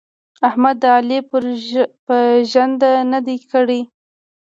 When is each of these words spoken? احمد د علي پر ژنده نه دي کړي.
احمد 0.47 0.75
د 0.83 0.85
علي 0.97 1.19
پر 2.05 2.23
ژنده 2.51 2.91
نه 3.11 3.19
دي 3.25 3.37
کړي. 3.51 3.81